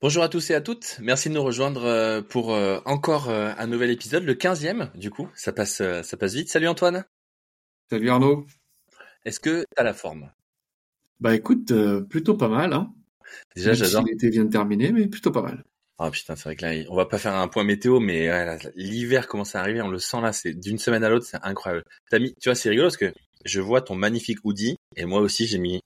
[0.00, 0.96] Bonjour à tous et à toutes.
[1.00, 5.10] Merci de nous rejoindre euh, pour euh, encore euh, un nouvel épisode, le 15e du
[5.10, 5.28] coup.
[5.34, 6.48] Ça passe, ça passe vite.
[6.48, 7.04] Salut Antoine.
[7.90, 8.46] Salut Arnaud.
[9.24, 10.30] Est-ce que tu as la forme?
[11.18, 11.72] Bah écoute,
[12.08, 12.72] plutôt pas mal.
[12.72, 12.94] Hein.
[13.56, 14.04] Déjà, j'adore.
[14.04, 15.64] L'été vient de terminer, mais plutôt pas mal.
[15.98, 18.30] Ah putain, c'est vrai que là, on va pas faire un point météo, mais
[18.76, 21.84] l'hiver commence à arriver, on le sent là, c'est d'une semaine à l'autre, c'est incroyable.
[22.08, 23.12] T'as mis, tu vois, c'est rigolo parce que
[23.44, 25.80] je vois ton magnifique hoodie, et moi aussi j'ai mis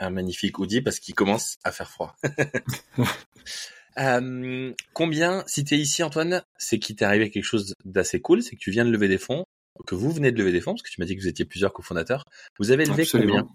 [0.00, 2.16] un magnifique hoodie parce qu'il commence à faire froid.
[3.98, 8.42] euh, combien, si tu es ici Antoine, c'est qu'il t'est arrivé quelque chose d'assez cool,
[8.42, 9.44] c'est que tu viens de lever des fonds,
[9.86, 11.44] que vous venez de lever des fonds, parce que tu m'as dit que vous étiez
[11.44, 12.24] plusieurs cofondateurs.
[12.58, 13.46] Vous avez levé combien?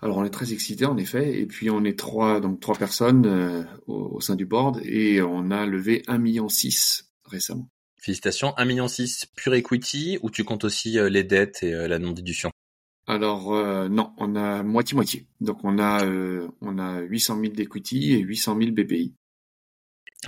[0.00, 3.26] Alors on est très excités en effet, et puis on est trois donc trois personnes
[3.26, 7.68] euh, au, sein du board et on a levé un million six récemment.
[8.00, 11.88] Félicitations, un million six pure equity ou tu comptes aussi euh, les dettes et euh,
[11.88, 12.50] la non déduction
[13.08, 15.26] alors euh, non, on a moitié moitié.
[15.40, 19.14] Donc on a euh, on a 800 000 d'equity et 800 000 BPI.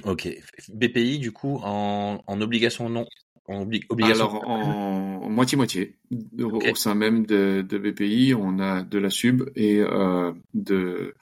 [0.05, 0.29] Ok.
[0.73, 3.07] BPI du coup en, en obligation non
[3.47, 4.31] en obligation.
[4.31, 5.99] Alors en moitié moitié.
[6.41, 11.15] Au sein même de, de, BPI, on a de la sub et euh, de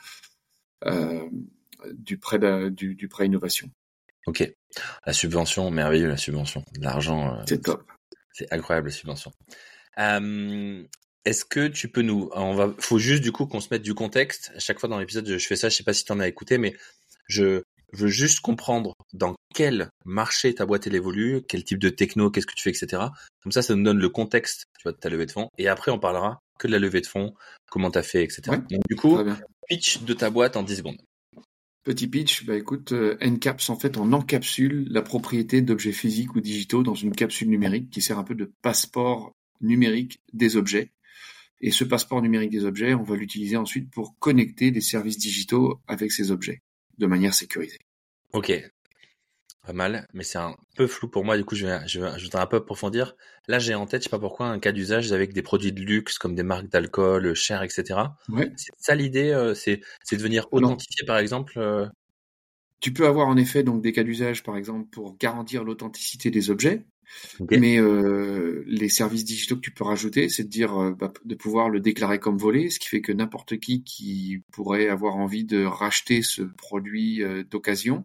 [1.92, 2.38] du prêt
[2.70, 3.68] du, du prêt innovation.
[4.26, 4.48] Ok.
[5.06, 6.64] La subvention, merveilleux la subvention.
[6.78, 7.38] L'argent.
[7.46, 7.82] C'est top.
[8.32, 9.32] C'est incroyable la subvention.
[9.98, 10.84] Euh,
[11.24, 13.94] est-ce que tu peux nous, on va, faut juste du coup qu'on se mette du
[13.94, 14.52] contexte.
[14.56, 15.68] À chaque fois dans l'épisode, je fais ça.
[15.68, 16.74] Je sais pas si tu en as écouté, mais
[17.26, 22.30] je veux juste comprendre dans quel marché ta boîte elle évolue, quel type de techno,
[22.30, 23.02] qu'est-ce que tu fais, etc.
[23.42, 25.48] Comme ça, ça nous donne le contexte, tu vois, de ta levée de fonds.
[25.58, 27.34] Et après, on parlera que de la levée de fonds,
[27.70, 28.42] comment tu as fait, etc.
[28.70, 29.18] Donc, du coup,
[29.68, 31.00] pitch de ta boîte en 10 secondes.
[31.84, 36.40] Petit pitch, bah écoute, euh, NCAPS en fait on encapsule la propriété d'objets physiques ou
[36.40, 40.90] digitaux dans une capsule numérique qui sert un peu de passeport numérique des objets.
[41.60, 45.80] Et ce passeport numérique des objets, on va l'utiliser ensuite pour connecter des services digitaux
[45.86, 46.62] avec ces objets
[46.98, 47.78] de manière sécurisée.
[48.32, 48.52] Ok,
[49.66, 51.36] pas mal, mais c'est un peu flou pour moi.
[51.36, 53.16] Du coup, je vais, je vais, je un peu approfondir.
[53.48, 55.80] Là, j'ai en tête, je sais pas pourquoi, un cas d'usage avec des produits de
[55.80, 58.00] luxe comme des marques d'alcool, cher, etc.
[58.28, 58.52] Ouais.
[58.56, 61.54] C'est ça l'idée, euh, c'est, c'est de venir authentifier, par exemple.
[61.58, 61.86] Euh
[62.80, 66.50] tu peux avoir en effet donc des cas d'usage, par exemple, pour garantir l'authenticité des
[66.50, 66.84] objets.
[67.50, 71.34] Mais euh, les services digitaux que tu peux rajouter, c'est de dire euh, bah, de
[71.34, 75.44] pouvoir le déclarer comme volé, ce qui fait que n'importe qui qui pourrait avoir envie
[75.44, 78.04] de racheter ce produit euh, d'occasion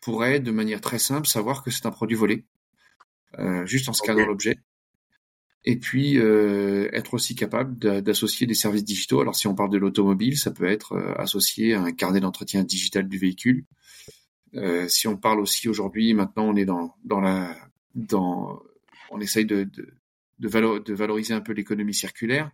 [0.00, 2.44] pourrait, de manière très simple, savoir que c'est un produit volé,
[3.38, 4.58] euh, juste en scannant l'objet.
[5.66, 9.22] Et puis être aussi capable d'associer des services digitaux.
[9.22, 13.08] Alors si on parle de l'automobile, ça peut être associé à un carnet d'entretien digital
[13.08, 13.64] du véhicule.
[14.88, 17.56] si on parle aussi aujourd'hui, maintenant on est dans, dans la
[17.94, 18.62] dans,
[19.10, 19.94] on essaye de, de,
[20.38, 22.50] de, valoriser un peu l'économie circulaire.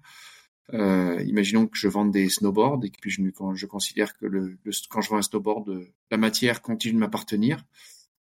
[0.73, 4.27] Euh, imaginons que je vende des snowboards et que puis je, quand je considère que
[4.27, 4.57] le,
[4.89, 7.65] quand je vends un snowboard, la matière continue de m'appartenir.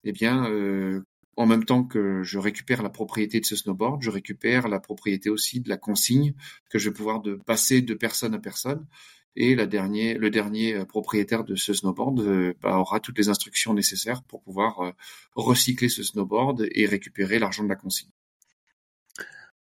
[0.04, 1.02] Eh bien, euh,
[1.36, 5.30] en même temps que je récupère la propriété de ce snowboard, je récupère la propriété
[5.30, 6.34] aussi de la consigne
[6.70, 8.86] que je vais pouvoir de passer de personne à personne
[9.40, 13.28] et la dernier, le dernier euh, propriétaire de ce snowboard euh, bah, aura toutes les
[13.28, 14.90] instructions nécessaires pour pouvoir euh,
[15.36, 18.10] recycler ce snowboard et récupérer l'argent de la consigne.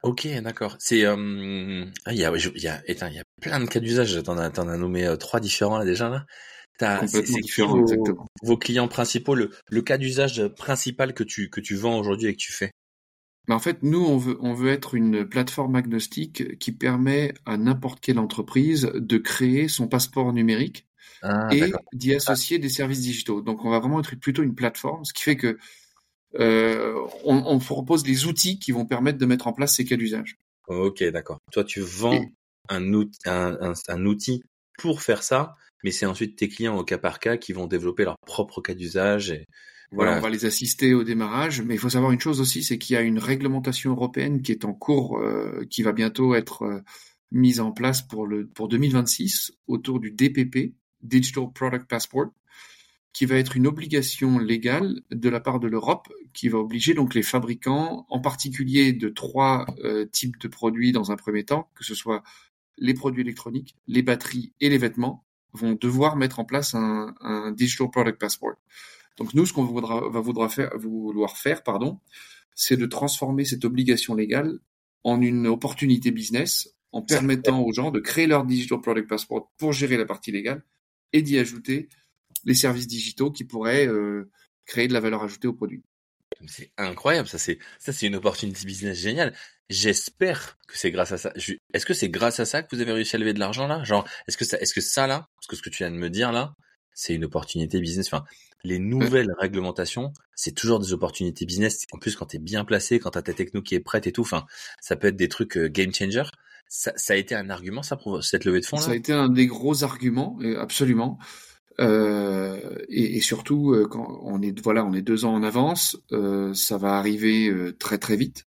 [0.05, 0.77] Ok, d'accord.
[0.79, 4.23] C'est ah, il y a il y a il y a plein de cas d'usage.
[4.23, 6.27] T'en as t'en as nommé trois différents là déjà là.
[7.81, 8.27] Exactement.
[8.43, 12.33] Vos clients principaux, le, le cas d'usage principal que tu que tu vends aujourd'hui et
[12.33, 12.71] que tu fais?
[13.47, 17.57] Mais en fait, nous, on veut, on veut être une plateforme agnostique qui permet à
[17.57, 20.87] n'importe quelle entreprise de créer son passeport numérique
[21.23, 23.43] ah, et d'y associer des services digitaux.
[23.43, 25.59] Donc, on va vraiment être plutôt une plateforme, ce qui fait que
[26.41, 26.95] euh,
[27.25, 30.37] on, on, propose des outils qui vont permettre de mettre en place ces cas d'usage.
[30.67, 31.39] Ok, d'accord.
[31.53, 32.25] Toi, tu vends
[32.69, 34.43] un, outil, un, un, un outil
[34.79, 35.55] pour faire ça,
[35.85, 38.75] mais c'est ensuite tes clients au cas par cas qui vont développer leur propre cas
[38.75, 39.47] d'usage et
[39.95, 42.79] voilà, on va les assister au démarrage, mais il faut savoir une chose aussi, c'est
[42.79, 46.63] qu'il y a une réglementation européenne qui est en cours, euh, qui va bientôt être
[46.63, 46.81] euh,
[47.31, 52.31] mise en place pour le pour 2026 autour du DPP, Digital Product Passport,
[53.13, 57.15] qui va être une obligation légale de la part de l'Europe, qui va obliger donc
[57.15, 61.85] les fabricants, en particulier de trois euh, types de produits dans un premier temps, que
[61.85, 62.23] ce soit
[62.77, 67.53] les produits électroniques, les batteries et les vêtements, vont devoir mettre en place un, un
[67.53, 68.57] Digital Product Passport.
[69.17, 72.01] Donc nous, ce qu'on voudra, va vouloir faire, vouloir faire, pardon,
[72.55, 74.59] c'est de transformer cette obligation légale
[75.05, 79.73] en une opportunité business, en permettant aux gens de créer leur digital product passport pour
[79.73, 80.65] gérer la partie légale
[81.13, 81.89] et d'y ajouter
[82.45, 84.31] les services digitaux qui pourraient euh,
[84.67, 85.83] créer de la valeur ajoutée au produit.
[86.47, 89.35] C'est incroyable, ça c'est ça c'est une opportunité business géniale.
[89.71, 91.33] J'espère que c'est grâce à ça.
[91.73, 93.83] Est-ce que c'est grâce à ça que vous avez réussi à lever de l'argent là?
[93.85, 95.97] Genre, est-ce que ça, est-ce que ça là, parce que ce que tu viens de
[95.97, 96.55] me dire là,
[96.93, 98.07] c'est une opportunité business.
[98.09, 98.25] Enfin,
[98.65, 101.87] les nouvelles réglementations, c'est toujours des opportunités business.
[101.93, 104.07] En plus, quand tu es bien placé, quand tu as ta techno qui est prête
[104.07, 104.47] et tout, enfin,
[104.81, 106.25] ça peut être des trucs euh, game changer.
[106.67, 108.83] Ça, a été un argument, ça, pour cette levée de fonds là?
[108.83, 111.19] Ça a été un des gros arguments, absolument.
[111.79, 115.99] Euh, et, surtout, euh, quand on est voilà, on est deux ans en avance,
[116.55, 118.47] ça va arriver très très vite.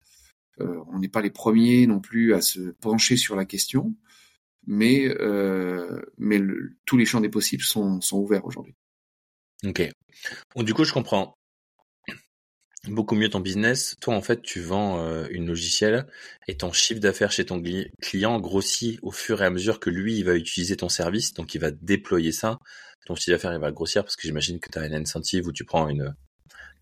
[0.60, 3.96] on n'est pas les premiers non plus à se pencher sur la question,
[4.66, 5.08] mais
[6.18, 6.42] mais
[6.86, 8.76] tous les champs des possibles sont, sont ouverts aujourd'hui.
[9.66, 9.90] Ok.
[10.56, 11.36] Du coup, je comprends
[12.88, 13.96] beaucoup mieux ton business.
[14.02, 16.08] Toi, en fait, tu vends euh, une logiciel
[16.48, 17.62] et ton chiffre d'affaires chez ton
[18.02, 21.34] client grossit au fur et à mesure que lui, il va utiliser ton service.
[21.34, 22.60] Donc, il va déployer ça.
[23.06, 25.52] Ton chiffre d'affaires, il va grossir parce que j'imagine que tu as une incentive où
[25.52, 26.14] tu prends une...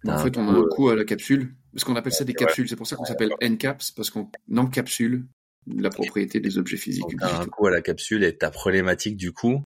[0.08, 1.56] En fait, on a un euh, coût à la capsule.
[1.74, 2.70] Parce qu'on appelle ça des capsules.
[2.70, 5.28] C'est pour ça qu'on s'appelle NCAPS parce qu'on encapsule
[5.66, 7.06] la propriété des objets physiques.
[7.10, 9.64] Tu as un coût à la capsule et ta problématique, du coup,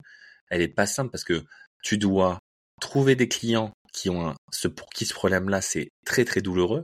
[0.49, 1.43] elle est pas simple parce que
[1.83, 2.39] tu dois
[2.81, 6.83] trouver des clients qui ont ce pour qui ce problème-là c'est très très douloureux,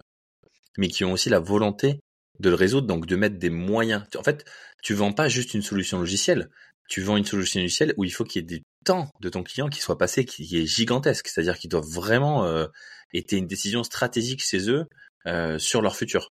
[0.78, 2.00] mais qui ont aussi la volonté
[2.40, 4.04] de le résoudre, donc de mettre des moyens.
[4.18, 4.46] En fait,
[4.82, 6.50] tu vends pas juste une solution logicielle,
[6.90, 9.44] tu vends une solution logicielle où il faut qu'il y ait des temps de ton
[9.44, 12.68] client qui soit passé, qui est gigantesque, c'est-à-dire qu'ils doivent vraiment euh,
[13.14, 14.86] être une décision stratégique chez eux
[15.28, 16.30] euh, sur leur futur.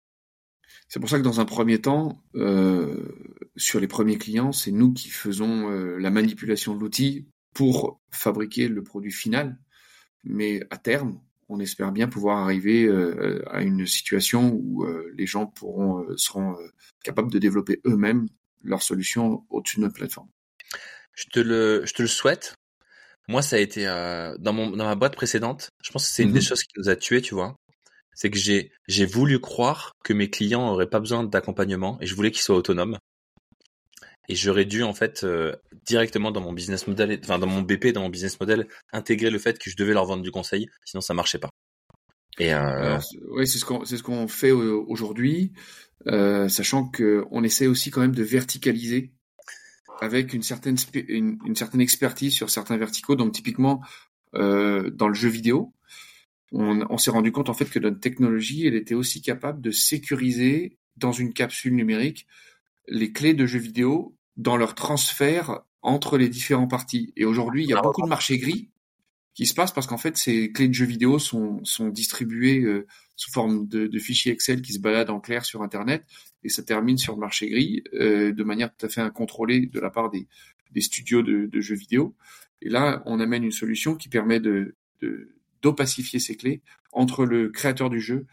[0.88, 4.92] C'est pour ça que dans un premier temps, euh, sur les premiers clients, c'est nous
[4.92, 9.58] qui faisons euh, la manipulation de l'outil pour fabriquer le produit final.
[10.24, 11.20] Mais à terme,
[11.50, 16.16] on espère bien pouvoir arriver euh, à une situation où euh, les gens pourront euh,
[16.16, 16.56] seront
[17.04, 18.28] capables de développer eux-mêmes
[18.64, 20.30] leur solution au-dessus de notre plateforme.
[21.14, 22.54] Je te le, je te le souhaite.
[23.28, 23.86] Moi, ça a été
[24.40, 25.70] dans mon dans ma boîte précédente.
[25.84, 26.46] Je pense que c'est une des mhm.
[26.46, 27.56] choses qui nous a tués, tu vois.
[28.14, 32.16] C'est que j'ai j'ai voulu croire que mes clients auraient pas besoin d'accompagnement et je
[32.16, 32.98] voulais qu'ils soient autonomes
[34.30, 35.56] et j'aurais dû en fait euh,
[35.86, 39.40] directement dans mon business model, enfin dans mon BP, dans mon business model, intégrer le
[39.40, 41.50] fait que je devais leur vendre du conseil, sinon ça marchait pas.
[42.38, 43.00] Et euh...
[43.32, 45.52] oui, c'est ce qu'on ce fait aujourd'hui,
[46.08, 49.12] euh, sachant que on essaie aussi quand même de verticaliser
[50.00, 53.16] avec une certaine une, certaine expertise sur certains verticaux.
[53.16, 53.82] Donc typiquement
[54.36, 55.74] euh, dans le jeu vidéo,
[56.52, 59.72] on, on s'est rendu compte en fait que notre technologie, elle était aussi capable de
[59.72, 62.28] sécuriser dans une capsule numérique
[62.88, 67.14] les clés de jeux vidéo dans leur transfert entre les différents parties.
[67.18, 68.70] Et aujourd'hui, il y a beaucoup de marchés gris
[69.34, 72.88] qui se passent parce qu'en fait, ces clés de jeux vidéo sont, sont distribuées euh,
[73.18, 76.06] sous forme de, de, fichiers Excel qui se baladent en clair sur Internet
[76.44, 79.80] et ça termine sur le marché gris euh, de manière tout à fait incontrôlée de
[79.80, 80.28] la part des,
[80.72, 82.16] des studios de, de, jeux vidéo.
[82.62, 84.76] Et là, on amène une solution qui permet de
[85.62, 88.26] d'opacifier ces clés entre le créateur du jeu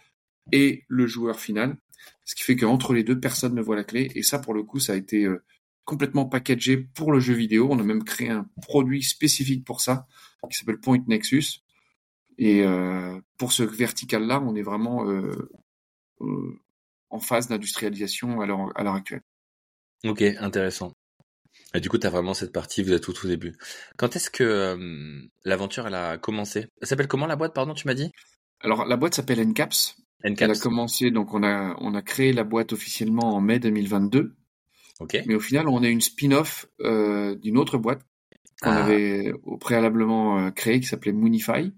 [0.53, 1.76] et le joueur final,
[2.25, 4.11] ce qui fait qu'entre les deux, personne ne voit la clé.
[4.14, 5.43] Et ça, pour le coup, ça a été euh,
[5.86, 7.68] complètement packagé pour le jeu vidéo.
[7.70, 10.06] On a même créé un produit spécifique pour ça,
[10.50, 11.62] qui s'appelle Point Nexus.
[12.36, 15.50] Et euh, pour ce vertical-là, on est vraiment euh,
[16.20, 16.60] euh
[17.08, 19.22] en phase d'industrialisation à l'heure actuelle.
[20.04, 20.92] Ok, intéressant.
[21.72, 23.56] Et du coup, tu as vraiment cette partie, vous êtes tout au début.
[23.96, 24.76] Quand est-ce que
[25.44, 26.66] l'aventure elle a commencé?
[26.82, 28.10] Elle s'appelle comment la boîte, pardon, tu m'as dit?
[28.60, 29.96] Alors, la boîte s'appelle Ncaps.
[30.24, 30.42] Ncaps.
[30.42, 34.34] Elle a commencé, donc on a, on a créé la boîte officiellement en mai 2022.
[35.26, 38.02] Mais au final, on est une spin-off euh, d'une autre boîte
[38.62, 38.84] qu'on ah.
[38.84, 41.72] avait au préalablement euh, créée qui s'appelait Moonify.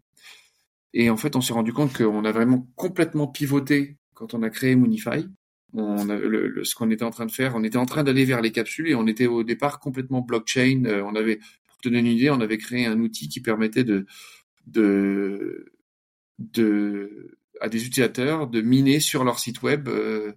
[0.95, 4.51] Et en fait, on s'est rendu compte qu'on a vraiment complètement pivoté quand on a
[4.51, 5.29] créé Moonify.
[5.75, 8.25] On a, le, ce qu'on était en train de faire, on était en train d'aller
[8.25, 10.85] vers les capsules et on était au départ complètement blockchain.
[10.87, 13.85] Euh, on avait, pour te donner une idée, on avait créé un outil qui permettait
[13.85, 14.07] de,
[14.67, 15.73] de,
[16.39, 20.33] de à des utilisateurs de miner sur leur site web euh,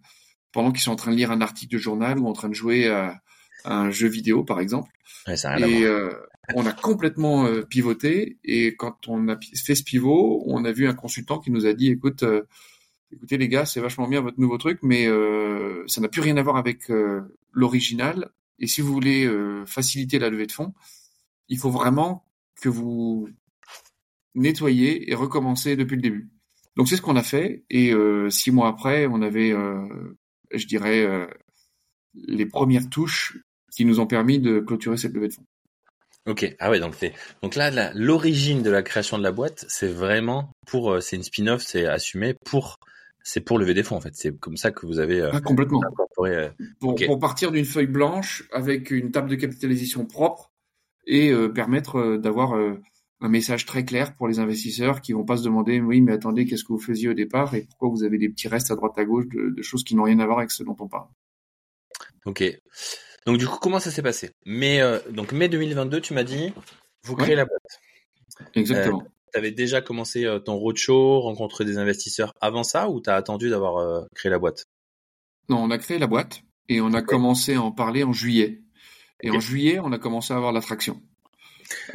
[0.51, 2.53] pendant qu'ils sont en train de lire un article de journal ou en train de
[2.53, 3.21] jouer à,
[3.65, 4.91] un jeu vidéo, par exemple.
[5.27, 6.11] Ouais, ça et euh,
[6.55, 8.39] on a complètement euh, pivoté.
[8.43, 11.73] Et quand on a fait ce pivot, on a vu un consultant qui nous a
[11.73, 12.43] dit, écoute, euh,
[13.11, 15.07] écoutez les gars, c'est vachement bien votre nouveau truc, mais
[15.87, 16.91] ça n'a plus rien à voir avec
[17.51, 18.29] l'original.
[18.59, 19.29] Et si vous voulez
[19.65, 20.73] faciliter la levée de fonds,
[21.49, 22.25] il faut vraiment
[22.61, 23.27] que vous
[24.33, 26.29] nettoyez et recommencez depuis le début.
[26.77, 27.65] Donc c'est ce qu'on a fait.
[27.69, 27.93] Et
[28.29, 29.53] six mois après, on avait
[30.53, 31.27] je dirais, euh,
[32.13, 33.37] les premières touches
[33.71, 35.45] qui nous ont permis de clôturer cette levée de fonds.
[36.27, 39.87] Ok, ah ouais, donc c'est donc là l'origine de la création de la boîte, c'est
[39.87, 42.77] vraiment pour euh, c'est une spin-off, c'est assumé pour
[43.23, 44.13] c'est pour lever des fonds en fait.
[44.13, 45.81] C'est comme ça que vous avez euh, ah, complètement
[46.79, 50.51] pour, pour, partir d'une feuille blanche avec une table de capitalisation propre
[51.07, 52.53] et permettre d'avoir
[53.21, 56.45] un message très clair pour les investisseurs qui vont pas se demander oui mais attendez
[56.45, 58.97] qu'est-ce que vous faisiez au départ et pourquoi vous avez des petits restes à droite
[58.97, 61.07] à gauche de, choses qui n'ont rien à voir avec ce dont on parle.
[62.25, 62.43] Ok.
[63.25, 64.31] Donc du coup comment ça s'est passé?
[64.45, 66.51] Mais euh, donc mai 2022 tu m'as dit
[67.03, 67.61] vous créez la boîte.
[68.55, 69.03] Exactement.
[69.31, 73.49] tu avais déjà commencé ton roadshow, rencontré des investisseurs avant ça ou tu as attendu
[73.49, 74.65] d'avoir créé la boîte?
[75.49, 78.61] Non, on a créé la boîte et on a commencé à en parler en juillet.
[79.21, 81.01] Et en juillet, on a commencé à avoir l'attraction.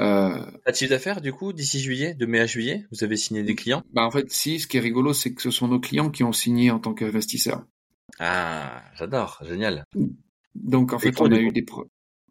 [0.01, 3.17] Euh, Pas de chiffre d'affaires du coup d'ici juillet, de mai à juillet, vous avez
[3.17, 3.83] signé des clients?
[3.93, 4.61] Bah en fait, si.
[4.61, 6.95] Ce qui est rigolo, c'est que ce sont nos clients qui ont signé en tant
[6.95, 7.65] qu'investisseurs.
[8.19, 9.85] Ah, j'adore, génial.
[10.55, 11.65] Donc en fait, on a eu des,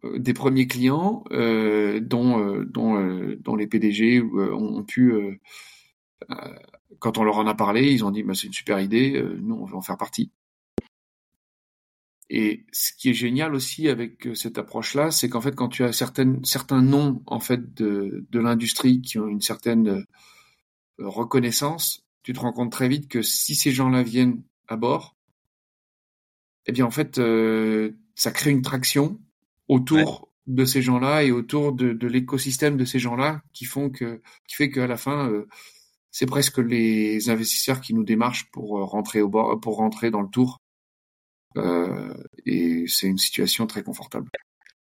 [0.04, 5.40] euh, des premiers clients euh, dont euh, dont euh, dont les PDG ont pu
[6.98, 9.54] quand on leur en a parlé, ils ont dit bah, c'est une super idée, nous
[9.54, 10.30] on veut en faire partie.
[12.28, 15.84] Et ce qui est génial aussi avec euh, cette approche-là, c'est qu'en fait, quand tu
[15.84, 20.04] as certaines, certains noms en fait de, de l'industrie qui ont une certaine euh,
[20.98, 25.16] reconnaissance, tu te rends compte très vite que si ces gens-là viennent à bord,
[26.66, 29.20] eh bien en fait, euh, ça crée une traction
[29.68, 34.20] autour de ces gens-là et autour de, de l'écosystème de ces gens-là qui font que,
[34.48, 35.30] qui fait qu'à la fin,
[36.12, 40.28] c'est presque les investisseurs qui nous démarchent pour rentrer au bord, pour rentrer dans le
[40.28, 40.60] tour.
[40.60, 40.65] euh,
[42.44, 44.28] et c'est une situation très confortable.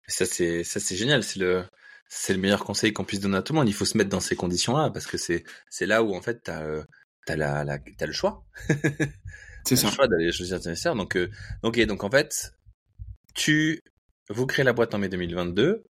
[0.06, 1.64] Ça c'est ça c'est génial, c'est le
[2.08, 3.68] c'est le meilleur conseil qu'on puisse donner à tout le monde.
[3.68, 6.42] Il faut se mettre dans ces conditions-là parce que c'est c'est là où en fait
[6.42, 6.82] t'as euh,
[7.26, 8.44] t'as la, la t'as le choix.
[9.64, 9.88] c'est ça.
[9.88, 10.96] Le choix d'aller choisir tes investisseurs.
[10.96, 11.30] Donc euh,
[11.62, 12.52] ok donc en fait
[13.34, 13.80] tu
[14.30, 15.84] vous créez la boîte en mai 2022.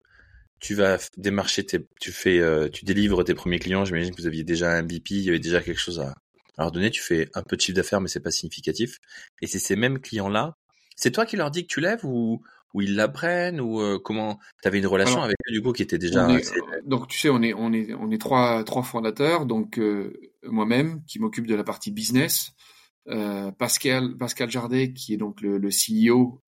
[0.59, 3.85] Tu vas démarcher tes, tu fais, euh, tu délivres tes premiers clients.
[3.85, 6.09] J'imagine que vous aviez déjà un BP, il y avait déjà quelque chose à,
[6.57, 6.91] à leur donner.
[6.91, 8.97] Tu fais un peu de chiffre d'affaires, mais c'est pas significatif.
[9.41, 10.57] Et c'est ces mêmes clients-là
[10.99, 12.41] c'est toi qui leur dis que tu lèves ou,
[12.73, 15.81] ou ils l'apprennent ou euh, comment Tu avais une relation avec eux du coup qui
[15.81, 16.27] était déjà.
[16.85, 19.45] Donc tu sais, on est on est on est trois trois fondateurs.
[19.45, 20.13] Donc euh,
[20.43, 22.51] moi-même qui m'occupe de la partie business,
[23.07, 26.41] euh, Pascal Pascal Jardet qui est donc le, le CEO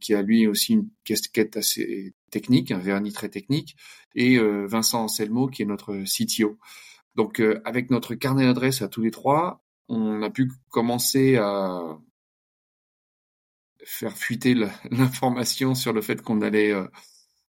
[0.00, 3.76] qui a lui aussi une casquette assez technique, un vernis très technique,
[4.14, 6.58] et Vincent Anselmo qui est notre CTO.
[7.16, 11.98] Donc avec notre carnet d'adresses à tous les trois, on a pu commencer à
[13.86, 14.54] faire fuiter
[14.90, 16.86] l'information sur le fait qu'on allait euh,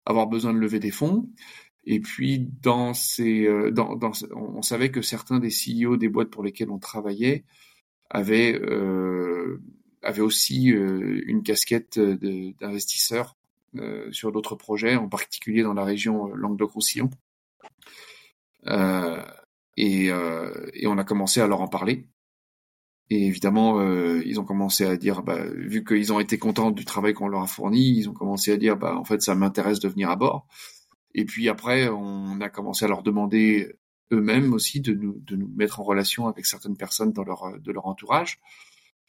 [0.05, 1.29] avoir besoin de lever des fonds.
[1.83, 6.29] Et puis dans ces, euh, dans, dans, on savait que certains des CEO des boîtes
[6.29, 7.45] pour lesquelles on travaillait
[8.09, 9.61] avaient, euh,
[10.01, 13.35] avaient aussi euh, une casquette d'investisseurs
[13.77, 17.09] euh, sur d'autres projets, en particulier dans la région Languedoc-Roussillon.
[19.77, 22.05] et, et on a commencé à leur en parler.
[23.09, 26.83] Et évidemment, euh, ils ont commencé à dire, bah, vu qu'ils ont été contents du
[26.83, 29.79] travail qu'on leur a fourni, ils ont commencé à dire, bah, en fait, ça m'intéresse
[29.79, 30.45] de venir à bord.
[31.13, 33.73] Et puis après, on a commencé à leur demander
[34.11, 37.71] eux-mêmes aussi de nous, de nous mettre en relation avec certaines personnes dans leur, de
[37.71, 38.39] leur entourage.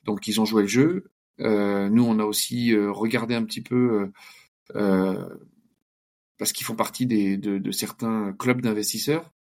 [0.04, 1.10] Donc, ils ont joué le jeu.
[1.40, 4.10] Euh, nous, on a aussi euh, regardé un petit peu,
[4.74, 5.28] euh,
[6.38, 9.32] parce qu'ils font partie des, de, de certains clubs d'investisseurs.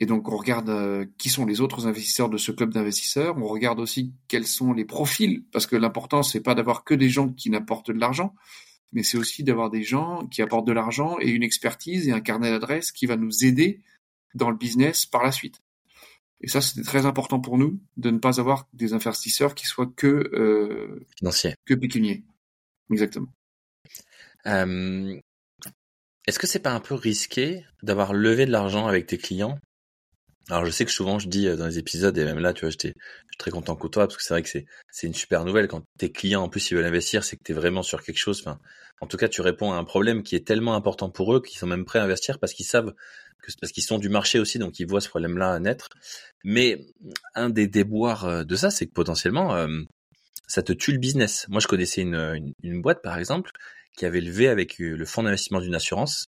[0.00, 3.36] Et donc on regarde euh, qui sont les autres investisseurs de ce club d'investisseurs.
[3.38, 7.08] On regarde aussi quels sont les profils, parce que l'important c'est pas d'avoir que des
[7.08, 8.34] gens qui n'apportent de l'argent,
[8.92, 12.20] mais c'est aussi d'avoir des gens qui apportent de l'argent et une expertise et un
[12.20, 13.80] carnet d'adresses qui va nous aider
[14.34, 15.60] dans le business par la suite.
[16.40, 19.90] Et ça, c'était très important pour nous de ne pas avoir des investisseurs qui soient
[19.96, 22.24] que euh, financiers, que pécuniers.
[22.90, 23.28] Exactement.
[24.46, 25.18] Euh,
[26.26, 29.58] est-ce que c'est pas un peu risqué d'avoir levé de l'argent avec tes clients
[30.50, 32.62] alors je sais que souvent je dis euh, dans les épisodes et même là tu
[32.62, 32.94] vois j'étais
[33.38, 35.68] très content que toi parce que c'est vrai que c'est c'est une super nouvelle.
[35.68, 38.18] Quand tes clients en plus ils veulent investir c'est que tu es vraiment sur quelque
[38.18, 38.40] chose.
[38.40, 38.58] Enfin
[39.00, 41.58] en tout cas tu réponds à un problème qui est tellement important pour eux qu'ils
[41.58, 42.92] sont même prêts à investir parce qu'ils savent
[43.42, 45.88] que parce qu'ils sont du marché aussi donc ils voient ce problème là naître.
[46.44, 46.86] Mais
[47.34, 49.68] un des déboires euh, de ça c'est que potentiellement euh,
[50.46, 51.46] ça te tue le business.
[51.48, 53.50] Moi je connaissais une, une, une boîte par exemple
[53.96, 56.26] qui avait levé avec le fonds d'investissement d'une assurance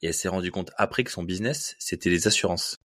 [0.00, 2.78] et elle s'est rendue compte après que son business c'était les assurances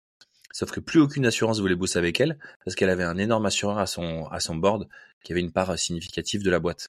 [0.55, 3.77] Sauf que plus aucune assurance voulait bosser avec elle parce qu'elle avait un énorme assureur
[3.77, 4.87] à son à son board
[5.21, 6.87] qui avait une part significative de la boîte.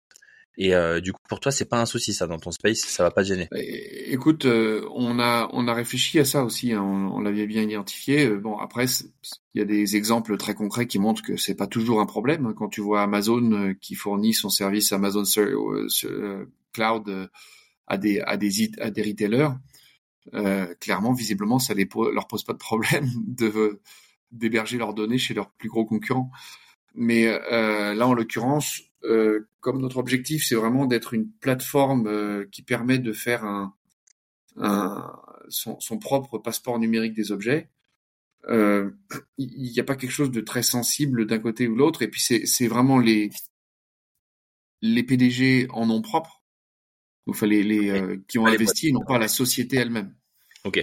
[0.57, 3.03] Et euh, du coup, pour toi, c'est pas un souci ça dans ton space, ça
[3.03, 3.49] va pas te gêner.
[4.07, 8.27] Écoute, euh, on a on a réfléchi à ça aussi, hein, on, l'avait bien identifié.
[8.27, 8.87] Euh, bon, après,
[9.55, 12.55] il y a des exemples très concrets qui montrent que c'est pas toujours un problème.
[12.55, 15.25] Quand tu vois Amazon qui fournit son service Amazon
[16.73, 17.31] Cloud
[17.89, 19.49] à des à des à des retailers,
[20.35, 23.81] euh, clairement, visiblement, ça les leur pose pas de problème de
[24.33, 26.31] d'héberger leurs données chez leurs plus gros concurrents.
[26.95, 32.63] Mais euh, là, en l'occurrence, euh, comme notre objectif, c'est vraiment d'être une plateforme qui
[32.63, 33.75] permet de faire un,
[34.57, 35.13] un
[35.49, 37.71] son, son, propre passeport numérique des objets.
[38.49, 38.93] Il
[39.39, 42.03] n'y a pas quelque chose de très sensible d'un côté ou l'autre.
[42.03, 43.31] Et puis c'est vraiment les
[44.83, 46.36] les PDG en nom propre,
[47.27, 50.15] enfin les, les qui ont investi, non pas la société elle-même.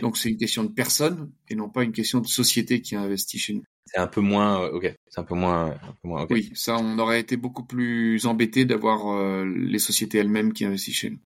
[0.02, 3.02] Donc c'est une question de personne et non pas une question de société qui a
[3.02, 3.64] investi chez nous.
[3.86, 4.96] C'est un peu moins, euh, ok.
[5.10, 6.28] C'est un peu moins, un peu moins.
[6.30, 10.96] Oui, ça, on aurait été beaucoup plus embêté d'avoir euh, les sociétés elles-mêmes qui investissent
[10.96, 11.20] chez nous.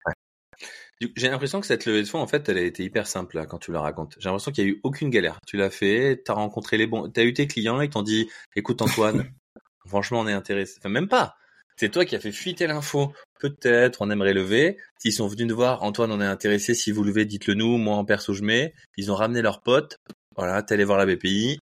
[1.16, 3.46] J'ai l'impression que cette levée de fonds, en fait, elle a été hyper simple là,
[3.46, 4.16] quand tu la racontes.
[4.18, 5.38] J'ai l'impression qu'il y a eu aucune galère.
[5.46, 8.82] Tu l'as fait, t'as rencontré les bons, t'as eu tes clients, ils t'ont dit, écoute
[8.82, 9.32] Antoine,
[9.86, 10.74] franchement, on est intéressé.
[10.78, 11.36] Enfin, même pas.
[11.78, 13.12] C'est toi qui as fait fuiter l'info.
[13.38, 14.78] Peut-être, on aimerait lever.
[14.98, 16.74] S'ils sont venus nous voir, Antoine, on est intéressé.
[16.74, 17.78] Si vous levez, dites-le nous.
[17.78, 18.74] Moi, en perso, je mets.
[18.96, 19.96] Ils ont ramené leurs potes.
[20.36, 21.60] Voilà, t'es allé voir la BPI.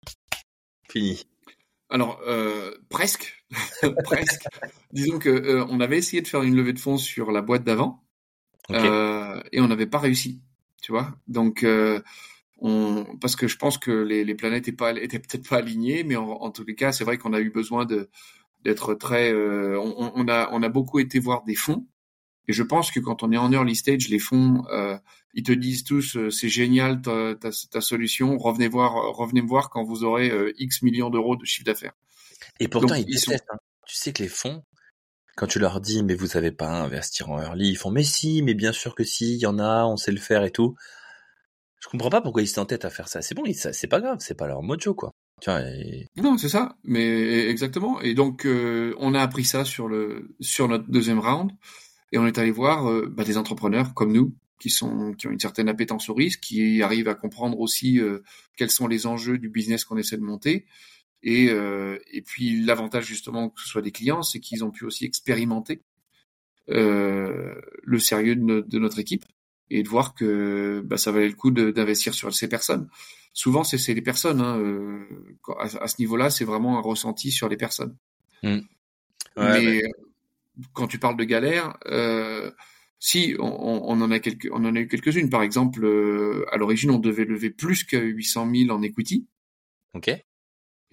[0.91, 1.25] Fini.
[1.89, 3.43] Alors, euh, presque.
[4.05, 4.45] presque.
[4.93, 7.65] Disons que euh, on avait essayé de faire une levée de fonds sur la boîte
[7.65, 8.05] d'avant.
[8.71, 10.43] Euh, et on n'avait pas réussi,
[10.83, 11.17] tu vois?
[11.27, 11.67] Donc,
[12.59, 16.05] on, parce que je pense que les, les planètes étaient pas étaient peut-être pas alignées,
[16.05, 18.11] mais en, en tous les cas, c'est vrai qu'on a eu besoin de
[18.65, 19.33] d'être très.
[19.33, 21.87] Euh, on, on, a on a beaucoup été voir des fonds.
[22.49, 24.99] Et je pense que quand on est en early stage, les fonds, euh,
[25.33, 29.71] ils te disent tous c'est génial ta, ta, ta, solution, revenez voir, revenez me voir
[29.71, 31.93] quand vous aurez X millions d'euros de chiffre d'affaires.
[32.59, 33.57] Et pourtant, ils, ils hein.
[33.87, 34.65] Tu sais que les fonds,
[35.37, 38.43] quand tu leur dis mais vous savez pas investir en early, ils font mais si,
[38.43, 40.75] mais bien sûr que si, il y en a, on sait le faire et tout.
[41.81, 43.23] Je comprends pas pourquoi ils s'entêtent à faire ça.
[43.23, 45.13] C'est bon, c'est pas grave, c'est pas leur mojo quoi.
[46.17, 48.01] Non, c'est ça, mais exactement.
[48.01, 51.53] Et donc euh, on a appris ça sur le sur notre deuxième round.
[52.13, 55.31] Et on est allé voir euh, bah, des entrepreneurs comme nous qui sont qui ont
[55.31, 58.21] une certaine appétence au risque, qui arrivent à comprendre aussi euh,
[58.57, 60.67] quels sont les enjeux du business qu'on essaie de monter.
[61.25, 64.85] Et, euh, et puis l'avantage justement que ce soit des clients, c'est qu'ils ont pu
[64.85, 65.83] aussi expérimenter
[66.71, 69.25] euh, le sérieux de, notre équipe
[69.71, 72.89] et de voir que bah, ça valait le coup d'investir sur ces personnes.
[73.35, 74.41] Souvent, c'est les personnes.
[74.41, 75.07] Hein, euh,
[75.59, 77.97] à, ce niveau-là, c'est vraiment un ressenti sur les personnes.
[78.43, 78.59] Mmh.
[79.37, 79.83] Mais
[80.75, 82.51] quand tu parles de galère, euh,
[82.99, 85.31] si on, on, en a quelques, on en a eu quelques-unes.
[85.31, 89.27] Par exemple, euh, à l'origine, on devait lever plus que 800 000 en equity.
[89.95, 90.11] Ok.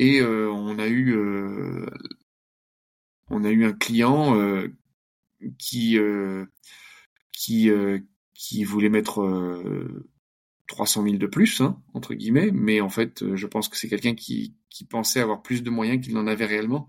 [0.02, 1.14] Et on a eu
[3.30, 4.64] on a eu un client
[5.58, 6.00] qui
[7.34, 7.70] qui
[8.40, 9.22] qui voulait mettre
[10.68, 14.16] 300 000 de plus, hein, entre guillemets, mais en fait, je pense que c'est quelqu'un
[14.16, 16.88] qui, qui pensait avoir plus de moyens qu'il n'en avait réellement.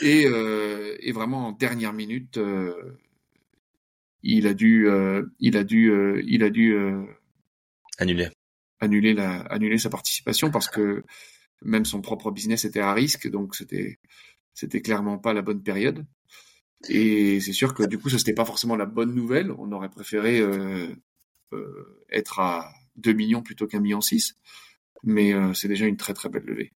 [0.00, 2.96] Et, euh, et vraiment en dernière minute, euh,
[4.22, 5.92] il a dû, euh, il a dû,
[6.24, 6.74] il a dû
[7.98, 8.28] annuler,
[8.80, 11.04] annuler la, annuler sa participation parce que
[11.62, 13.98] même son propre business était à risque, donc c'était
[14.54, 16.06] c'était clairement pas la bonne période.
[16.88, 19.50] Et c'est sûr que du coup, ça c'était pas forcément la bonne nouvelle.
[19.52, 20.88] On aurait préféré euh,
[21.52, 24.36] euh, être à 2 millions plutôt qu'un million 6,
[25.02, 26.72] mais euh, c'est déjà une très très belle levée.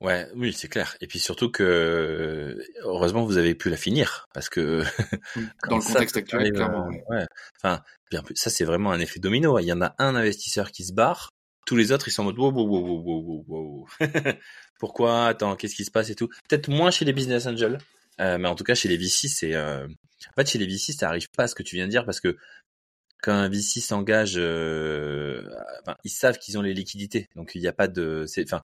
[0.00, 0.96] Ouais, oui, c'est clair.
[1.02, 4.82] Et puis surtout que heureusement vous avez pu la finir parce que
[5.68, 6.88] dans le contexte actuel, clairement.
[7.10, 7.26] Ouais.
[7.56, 9.58] Enfin, bien plus, ça c'est vraiment un effet domino.
[9.58, 11.28] Il y en a un investisseur qui se barre,
[11.66, 13.88] tous les autres, ils sont en mode wow, wow, wow, wow, wow,
[14.80, 15.26] Pourquoi?
[15.26, 16.28] Attends, qu'est-ce qui se passe et tout?
[16.48, 17.78] Peut-être moins chez les business angels,
[18.20, 19.86] euh, mais en tout cas chez les VC, c'est euh...
[19.86, 22.04] en fait chez les VC, ça arrive pas à ce que tu viens de dire
[22.04, 22.36] parce que
[23.22, 25.42] quand un VC s'engage, euh...
[25.82, 28.62] enfin, ils savent qu'ils ont les liquidités, donc il n'y a pas de, enfin,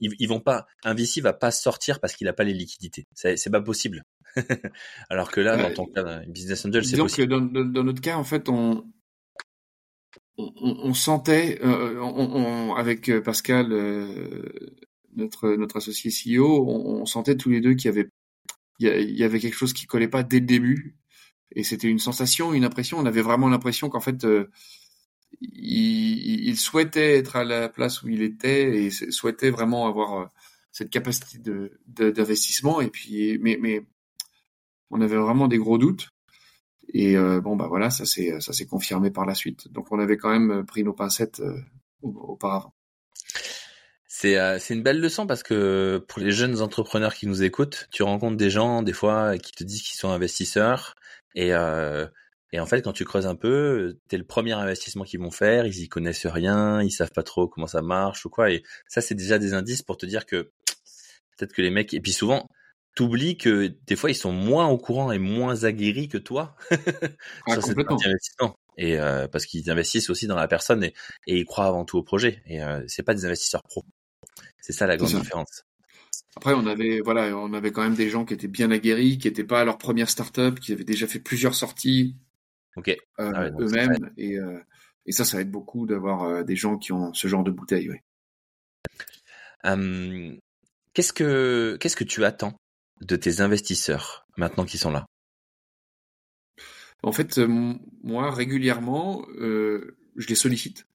[0.00, 3.06] ils, ils, vont pas, un VC va pas sortir parce qu'il a pas les liquidités,
[3.14, 4.02] c'est, pas possible.
[5.10, 7.28] Alors que là, dans ton cas, business angel, c'est possible.
[7.28, 8.84] Que dans, dans, notre cas, en fait, on,
[10.38, 14.42] on, on, sentait, euh, on, avec Pascal, euh,
[15.16, 18.08] notre notre associé CEO, on, sentait tous les deux qu'il y avait
[18.78, 20.96] il y, avait quelque chose qui collait pas dès le début,
[21.52, 22.98] et c'était une sensation, une impression.
[22.98, 24.26] On avait vraiment l'impression qu'en fait,
[25.40, 30.30] il, il, souhaitait être à la place où il était et souhaitait vraiment avoir
[30.72, 31.38] cette capacité
[31.86, 32.80] d'investissement.
[32.80, 33.84] Et puis, mais
[34.90, 36.10] on avait vraiment des gros doutes.
[36.92, 39.72] Et euh, bon, bah voilà, ça s'est confirmé par la suite.
[39.72, 41.60] Donc on avait quand même pris nos pincettes euh,
[42.02, 42.73] auparavant.
[44.24, 47.88] C'est euh, c'est une belle leçon parce que pour les jeunes entrepreneurs qui nous écoutent,
[47.90, 50.94] tu rencontres des gens des fois qui te disent qu'ils sont investisseurs
[51.34, 51.50] et
[52.52, 55.66] et en fait quand tu creuses un peu, t'es le premier investissement qu'ils vont faire,
[55.66, 59.02] ils y connaissent rien, ils savent pas trop comment ça marche ou quoi et ça
[59.02, 60.50] c'est déjà des indices pour te dire que
[61.36, 62.48] peut-être que les mecs et puis souvent
[62.94, 66.76] t'oublies que des fois ils sont moins au courant et moins aguerris que toi ah,
[67.52, 68.56] sur cette investissement.
[68.76, 70.94] Et euh, parce qu'ils investissent aussi dans la personne et,
[71.26, 72.42] et ils croient avant tout au projet.
[72.46, 73.84] Et euh, c'est pas des investisseurs pros.
[74.60, 75.64] C'est ça la grande différence.
[76.36, 79.28] Après, on avait voilà, on avait quand même des gens qui étaient bien aguerris, qui
[79.28, 82.16] n'étaient pas à leur première startup, qui avaient déjà fait plusieurs sorties
[82.76, 84.10] euh, ah eux-mêmes.
[84.16, 84.58] Et, euh,
[85.06, 87.90] et ça, ça aide beaucoup d'avoir euh, des gens qui ont ce genre de bouteille.
[89.62, 90.38] Hum,
[90.92, 92.56] qu'est-ce que qu'est-ce que tu attends
[93.00, 95.06] de tes investisseurs maintenant qu'ils sont là?
[97.02, 100.86] En fait, euh, moi, régulièrement, je les sollicite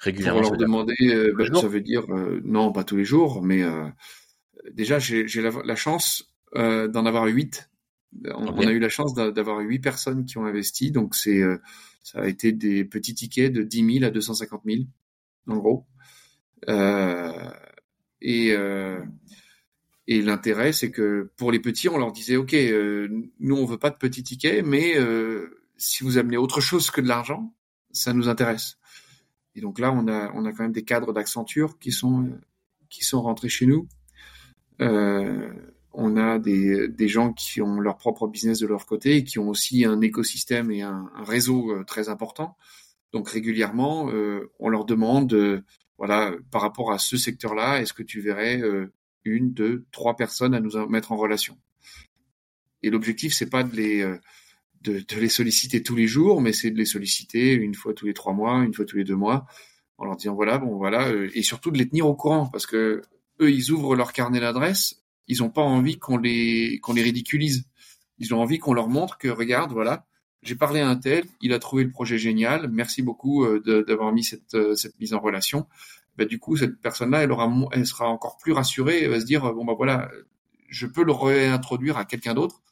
[0.00, 0.40] Régulièrement.
[0.40, 3.62] Pour leur demander, euh, bah, ça veut dire euh, non, pas tous les jours, mais
[3.62, 3.88] euh,
[4.72, 7.70] déjà j'ai la, la, chance d'en avoir huit.
[8.24, 11.42] On, on, a eu la chance d'avoir huit personnes qui ont investi, donc c'est
[12.02, 14.84] ça a été des petits tickets de 10 000 à 250 000,
[15.48, 15.86] en gros.
[18.20, 18.56] et
[20.08, 23.90] et l'intérêt, c'est que pour les petits, on leur disait, OK, nous, on veut pas
[23.90, 24.94] de petits tickets, mais
[25.76, 27.54] si vous amenez autre chose que de l'argent,
[27.92, 28.78] ça nous intéresse.
[29.56, 32.30] Et donc là, on a, quand même des cadres d'Accenture qui sont,
[32.90, 33.88] qui sont rentrés chez nous.
[34.82, 35.50] Euh,
[35.94, 39.48] on a des, gens qui ont leur propre business de leur côté et qui ont
[39.48, 42.56] aussi un écosystème et un, réseau euh, très important.
[43.12, 45.62] Donc régulièrement, euh, on leur demande, euh,
[45.96, 48.92] voilà, par rapport à ce secteur-là, est-ce que tu verrais euh,
[49.24, 51.56] une, deux, trois personnes à nous mettre en relation?
[52.82, 54.18] Et l'objectif, c'est pas de les
[54.90, 58.14] de, les solliciter tous les jours, mais c'est de les solliciter une fois tous les
[58.14, 59.46] trois mois, une fois tous les deux mois,
[59.98, 62.66] en leur disant voilà, bon voilà, euh, et surtout de les tenir au courant, parce
[62.66, 63.02] que
[63.40, 67.64] eux, ils ouvrent leur carnet d'adresses, ils n'ont pas envie qu'on les qu'on les ridiculise,
[68.18, 70.06] ils ont envie qu'on leur montre que regarde, voilà,
[70.42, 74.12] j'ai parlé à un tel, il a trouvé le projet génial, merci beaucoup euh, d'avoir
[74.12, 75.66] mis cette euh, cette mise en relation.
[76.16, 79.26] Bah, du coup, cette personne-là, elle aura, elle sera encore plus rassurée, elle va se
[79.26, 80.10] dire bon bah voilà,
[80.68, 82.62] je peux le réintroduire à quelqu'un d'autre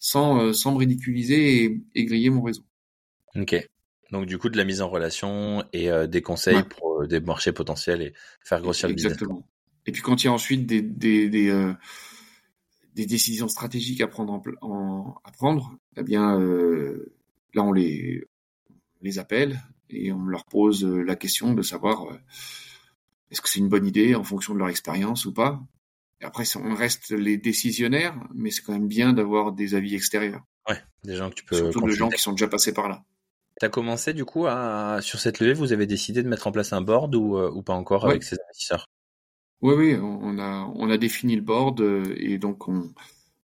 [0.00, 2.64] sans, euh, sans me ridiculiser et, griller mon réseau.
[3.36, 3.54] Ok.
[4.10, 7.20] Donc du coup de la mise en relation et euh, des conseils pour euh, des
[7.20, 9.12] marchés potentiels et faire grossir le business.
[9.12, 9.46] Exactement.
[9.86, 11.72] Et puis quand il y a ensuite des des, des,
[12.94, 16.38] des décisions stratégiques à prendre en, à prendre, eh bien
[17.54, 18.24] là on les
[19.00, 22.06] les appelle et on leur pose la question de savoir
[23.30, 25.62] est-ce que c'est une bonne idée en fonction de leur expérience ou pas.
[26.22, 30.42] Après, on reste les décisionnaires, mais c'est quand même bien d'avoir des avis extérieurs.
[30.68, 31.56] Ouais, des gens que tu peux.
[31.56, 33.02] Surtout des gens qui sont déjà passés par là.
[33.58, 36.52] Tu as commencé du coup à sur cette levée, vous avez décidé de mettre en
[36.52, 38.86] place un board ou, euh, ou pas encore avec ces investisseurs?
[39.62, 42.90] Oui, oui, on a on a défini le board euh, et donc on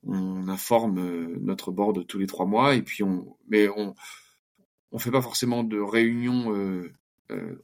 [0.07, 3.95] on informe euh, notre board tous les trois mois et puis on mais on
[4.93, 6.93] on fait pas forcément de réunion euh,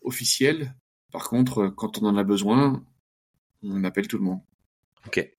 [0.02, 0.74] officielle.
[1.12, 2.84] Par contre, quand on en a besoin,
[3.62, 4.40] on appelle tout le monde.
[5.06, 5.30] Ok.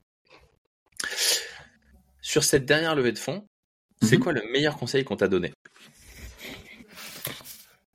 [2.22, 3.48] Sur cette dernière levée de fonds,
[4.02, 4.24] c'est mhm.
[4.24, 5.54] quoi le meilleur conseil qu'on t'a donné?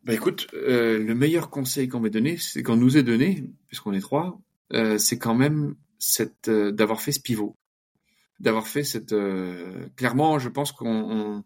[0.04, 3.92] Bah écoute, euh, le meilleur conseil qu'on m'ait donné, c'est qu'on nous ait donné, puisqu'on
[3.92, 4.40] est trois,
[4.72, 7.56] euh, c'est quand même cette euh, d'avoir fait ce pivot,
[8.38, 9.14] d'avoir fait cette.
[9.96, 11.42] clairement, je pense qu'on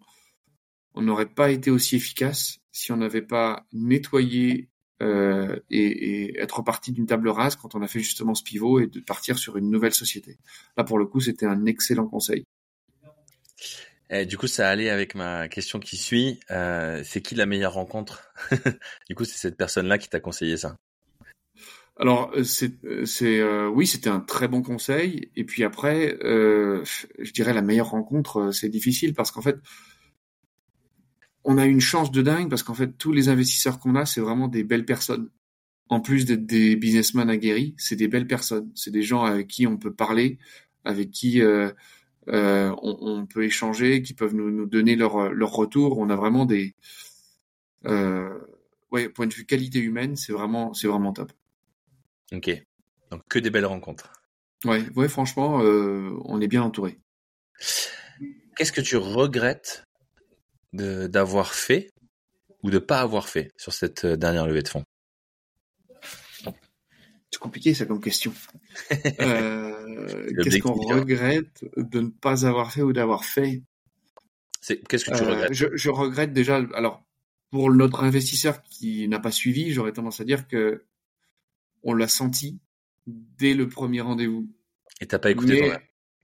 [0.94, 4.69] on n'aurait pas été aussi efficace si on n'avait pas nettoyé
[5.02, 8.80] euh, et, et, être parti d'une table rase quand on a fait justement ce pivot
[8.80, 10.38] et de partir sur une nouvelle société.
[10.76, 12.44] Là, pour le coup, c'était un excellent conseil.
[14.10, 16.40] Et du coup, ça allait avec ma question qui suit.
[16.50, 18.32] Euh, c'est qui la meilleure rencontre
[19.08, 20.76] Du coup, c'est cette personne-là qui t'a conseillé ça.
[22.00, 22.72] Alors, euh, c'est,
[23.04, 25.30] c'est euh, oui, c'était un très bon conseil.
[25.36, 26.82] Et puis après, euh,
[27.18, 29.56] je dirais la meilleure rencontre, c'est difficile parce qu'en fait,
[31.44, 34.20] on a une chance de dingue parce qu'en fait, tous les investisseurs qu'on a, c'est
[34.20, 35.30] vraiment des belles personnes.
[35.88, 38.70] En plus d'être des businessmen aguerris, c'est des belles personnes.
[38.74, 40.38] C'est des gens avec qui on peut parler,
[40.84, 41.70] avec qui euh,
[42.28, 45.98] euh, on, peut échanger, qui peuvent nous, donner leur, leur retour.
[45.98, 46.74] On a vraiment des,
[47.86, 48.38] euh,
[48.92, 51.32] ouais, point de vue qualité humaine, c'est vraiment, c'est vraiment top.
[52.32, 52.50] Ok,
[53.10, 54.12] donc que des belles rencontres.
[54.64, 56.98] Ouais, ouais, franchement, euh, on est bien entouré.
[58.56, 59.84] Qu'est-ce que tu regrettes
[60.72, 61.90] d'avoir fait
[62.62, 64.84] ou de pas avoir fait sur cette euh, dernière levée de fonds?
[67.32, 68.32] C'est compliqué ça comme question.
[69.20, 73.62] euh, qu'est-ce qu'on regrette de ne pas avoir fait ou d'avoir fait?
[74.66, 75.52] Qu'est-ce que tu euh, regrettes?
[75.52, 76.56] je, je, regrette déjà.
[76.74, 77.04] Alors
[77.50, 80.84] pour notre investisseur qui n'a pas suivi, j'aurais tendance à dire que
[81.82, 82.58] on l'a senti
[83.06, 84.48] dès le premier rendez-vous.
[85.00, 85.72] Et t'as pas écouté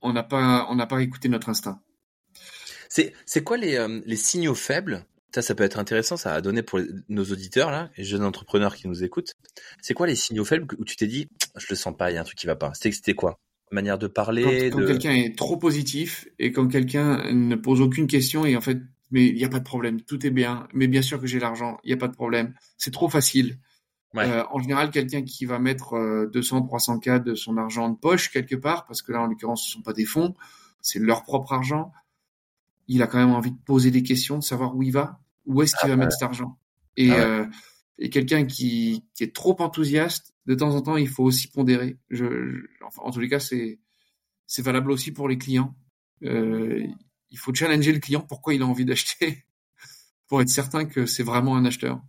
[0.02, 1.80] On n'a pas, on n'a pas écouté notre instinct.
[3.26, 5.04] C'est quoi les euh, les signaux faibles?
[5.35, 8.74] Ça ça peut être intéressant ça a donné pour nos auditeurs là, les jeunes entrepreneurs
[8.74, 9.35] qui nous écoutent.
[9.82, 12.16] C'est quoi les signaux faibles où tu t'es dit je le sens pas, il y
[12.16, 12.72] a un truc qui va pas.
[12.74, 13.38] C'était c'était quoi?
[13.70, 18.46] Manière de parler Quand, quelqu'un est trop positif et quand quelqu'un ne pose aucune question
[18.46, 18.78] et en fait
[19.11, 21.38] mais il y a pas de problème, tout est bien, mais bien sûr que j'ai
[21.38, 22.54] l'argent, il y a pas de problème.
[22.76, 23.59] C'est trop facile.
[24.16, 28.30] Euh, en général, quelqu'un qui va mettre 200, 300 k de son argent de poche
[28.30, 30.35] quelque part, parce que là, en l'occurrence, ce sont pas des fonds,
[30.80, 31.92] c'est leur propre argent
[32.88, 35.62] il a quand même envie de poser des questions, de savoir où il va, où
[35.62, 36.59] est-ce qu'il va ah mettre cet argent.
[36.96, 37.46] Et, ah euh,
[37.99, 41.99] et quelqu'un qui, qui, est trop enthousiaste, de temps en temps, il faut aussi pondérer.
[42.11, 43.81] Je, enfin, en tous les cas, c'est
[44.46, 45.75] c'est valable aussi pour les clients.
[46.22, 46.87] Euh,
[47.31, 49.44] il faut challenger le client pourquoi il a envie d'acheter
[50.29, 52.01] pour être certain que c'est vraiment un acheteur.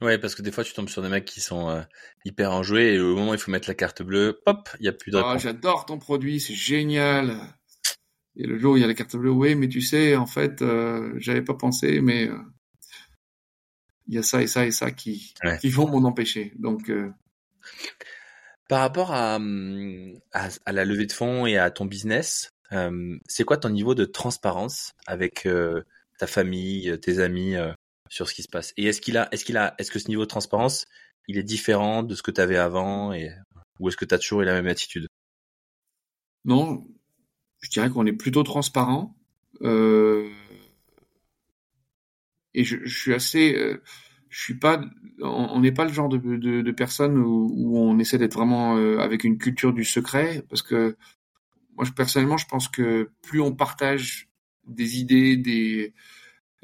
[0.00, 1.82] Ouais, parce que des fois, tu tombes sur des mecs qui sont euh,
[2.24, 4.88] hyper enjoués et au moment où il faut mettre la carte bleue, hop, il y
[4.88, 7.36] a plus de Ah, j'adore ton produit, c'est génial.
[8.36, 10.26] Et le jour où il y a la carte bleue, oui, mais tu sais, en
[10.26, 12.38] fait, euh, j'avais pas pensé, mais euh,
[14.06, 16.52] il y a ça et ça et ça qui, qui vont m'en empêcher.
[16.56, 17.10] Donc, euh,
[18.68, 22.50] par rapport à, hum, à, à, la levée de fonds et à ton business,
[23.26, 25.48] c'est quoi ton niveau de transparence avec
[26.18, 27.56] ta famille, tes amis
[28.08, 28.72] sur ce qui se passe?
[28.76, 30.86] Et est-ce qu'il a, est-ce qu'il a, est-ce que ce niveau de transparence,
[31.26, 33.32] il est différent de ce que tu avais avant et
[33.80, 35.08] ou est-ce que tu as toujours eu la même attitude?
[36.44, 36.86] Non,
[37.60, 39.16] je dirais qu'on est plutôt transparent.
[39.62, 40.28] Euh...
[42.54, 43.80] Et je, je, suis assez, euh,
[44.28, 44.80] je suis pas,
[45.22, 48.76] on n'est pas le genre de, de, de personne où, où, on essaie d'être vraiment
[48.76, 50.96] euh, avec une culture du secret, parce que
[51.76, 54.28] moi, je, personnellement, je pense que plus on partage
[54.66, 55.94] des idées, des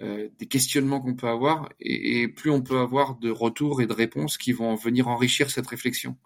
[0.02, 3.86] euh, des questionnements qu'on peut avoir et, et, plus on peut avoir de retours et
[3.86, 6.18] de réponses qui vont venir enrichir cette réflexion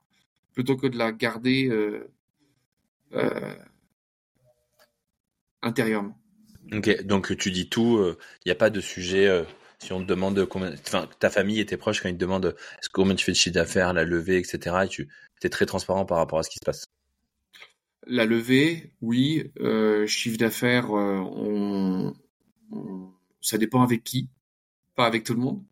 [0.55, 2.13] plutôt que de la garder euh,
[3.13, 3.55] euh,
[5.63, 6.17] intérieurement.
[6.73, 8.15] Ok, donc tu dis tout, il euh,
[8.47, 9.27] n'y a pas de sujet.
[9.27, 9.45] Euh,
[9.79, 12.55] si on te demande combien, enfin ta famille et tes proches quand ils te demandent
[12.79, 14.77] est-ce combien tu fais de chiffre d'affaires, la levée, etc.
[14.85, 15.09] Et tu
[15.43, 16.85] es très transparent par rapport à ce qui se passe.
[18.07, 19.51] La levée, oui.
[20.07, 22.15] chiffre d'affaires, on,
[22.73, 24.29] on ça dépend avec qui,
[24.95, 25.63] pas avec tout le monde.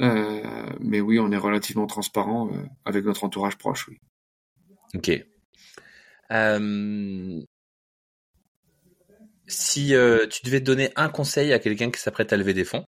[0.00, 4.00] Euh, mais oui, on est relativement transparent euh, avec notre entourage proche, oui.
[4.94, 5.10] Ok.
[6.30, 7.42] Euh...
[9.48, 12.84] Si euh, tu devais donner un conseil à quelqu'un qui s'apprête à lever des fonds,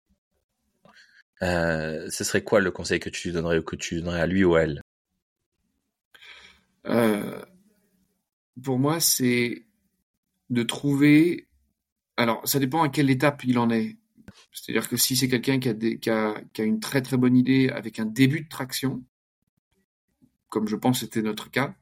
[1.43, 4.27] euh, ce serait quoi le conseil que tu lui donnerais ou que tu donnerais à
[4.27, 4.83] lui ou à elle?
[8.63, 9.67] Pour moi, c'est
[10.49, 11.47] de trouver
[12.17, 13.97] alors, ça dépend à quelle étape il en est.
[14.53, 17.37] C'est-à-dire que si c'est quelqu'un qui a, qui, a, qui a, une très très bonne
[17.37, 19.03] idée avec un début de traction,
[20.49, 21.75] comme je pense c'était notre cas,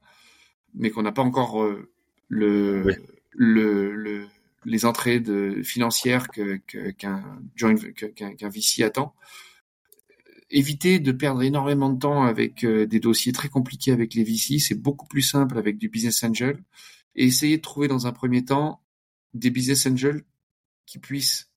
[0.75, 1.89] mais qu'on n'a pas encore euh,
[2.29, 2.85] le,
[3.31, 4.27] le, le,
[4.65, 9.15] les entrées de, financières qu'un que, qu'un VC attend,
[10.51, 14.59] éviter de perdre énormément de temps avec euh, des dossiers très compliqués avec les VC,
[14.59, 16.63] c'est beaucoup plus simple avec du business angel,
[17.17, 18.81] et essayer de trouver dans un premier temps
[19.35, 20.25] des business angels
[20.87, 21.51] qui puissent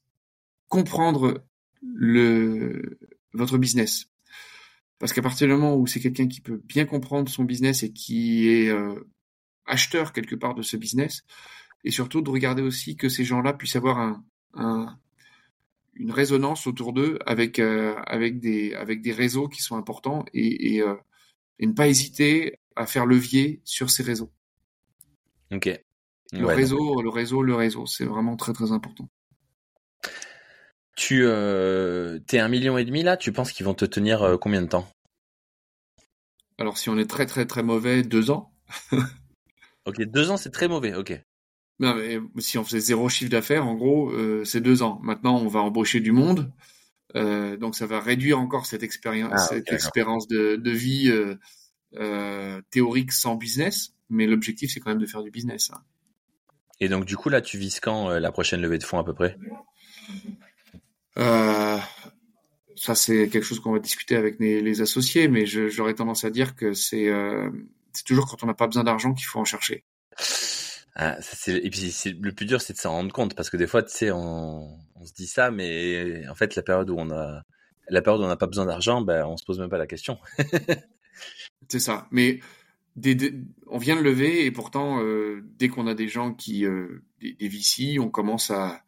[0.68, 1.44] comprendre
[1.82, 3.00] le,
[3.34, 4.08] votre business.
[5.00, 7.92] Parce qu'à partir du moment où c'est quelqu'un qui peut bien comprendre son business et
[7.92, 8.96] qui est euh,
[9.66, 11.24] acheteur quelque part de ce business,
[11.84, 14.98] et surtout de regarder aussi que ces gens-là puissent avoir un, un,
[15.96, 20.76] une résonance autour d'eux avec euh, avec des avec des réseaux qui sont importants et,
[20.76, 20.96] et, euh,
[21.60, 24.32] et, ne pas hésiter à faire levier sur ces réseaux.
[25.52, 25.70] Ok.
[26.34, 29.10] Le réseau, le réseau, le réseau, c'est vraiment très très important.
[30.96, 34.38] Tu euh, t'es un million et demi là, tu penses qu'ils vont te tenir euh,
[34.38, 34.88] combien de temps?
[36.58, 38.52] Alors si on est très très très mauvais, deux ans.
[39.86, 41.22] ok, deux ans c'est très mauvais, ok.
[41.80, 45.00] Mais si on faisait zéro chiffre d'affaires, en gros, euh, c'est deux ans.
[45.04, 46.52] Maintenant, on va embaucher du monde,
[47.16, 51.12] euh, donc ça va réduire encore cette expérience, ah, cette expérience de, de vie
[51.96, 53.94] euh, théorique sans business.
[54.10, 55.72] Mais l'objectif, c'est quand même de faire du business.
[55.74, 55.82] Hein.
[56.80, 59.04] Et donc, du coup, là, tu vises quand euh, la prochaine levée de fonds à
[59.04, 59.38] peu près?
[61.18, 61.78] Euh,
[62.76, 66.30] Ça, c'est quelque chose qu'on va discuter avec les, les associés, mais j'aurais tendance à
[66.30, 67.50] dire que c'est euh,
[68.06, 69.84] toujours quand on n'a pas besoin d'argent qu'il faut en chercher.
[71.00, 73.84] Ah, et puis le plus dur, c'est de s'en rendre compte parce que des fois,
[73.84, 77.44] tu sais, on, on, se dit ça, mais en fait, la période où on a
[77.90, 79.88] la période où on n'a pas besoin d'argent, ben, on se pose même pas la
[79.88, 80.18] question.
[81.70, 82.08] c'est ça.
[82.12, 82.40] Mais
[83.68, 87.34] on vient de lever et pourtant, euh, dès qu'on a des gens qui, euh, des,
[87.34, 88.82] des on commence à,